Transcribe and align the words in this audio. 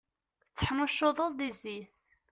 Tetteḥnuccuḍeḍ 0.45 1.31
di 1.37 1.49
zzit. 1.59 1.93